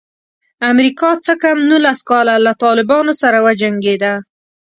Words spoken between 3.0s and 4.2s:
سره وجنګېده.